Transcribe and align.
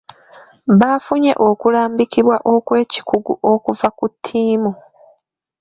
Baafunye 0.79 1.31
okulambikibwa 1.47 2.37
okw'ekikugu 2.53 3.33
okuva 3.53 3.87
ku 3.97 4.05
ttiimu. 4.13 4.71